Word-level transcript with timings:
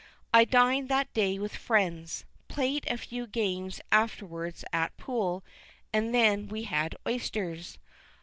I 0.33 0.45
dined 0.45 0.89
that 0.89 1.13
day 1.13 1.37
with 1.37 1.55
friends, 1.55 2.25
played 2.47 2.87
a 2.87 2.97
few 2.97 3.27
games 3.27 3.79
afterwards 3.91 4.65
at 4.73 4.97
pool, 4.97 5.43
and 5.93 6.11
then 6.11 6.47
we 6.47 6.63
had 6.63 6.95
oysters. 7.07 7.77